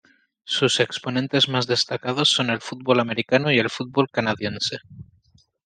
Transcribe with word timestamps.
Sus 0.45 0.79
exponentes 0.79 1.47
más 1.47 1.67
destacados 1.67 2.29
son 2.31 2.49
el 2.49 2.59
fútbol 2.59 2.99
americano 2.99 3.51
y 3.51 3.59
el 3.59 3.69
fútbol 3.69 4.09
canadiense. 4.09 4.77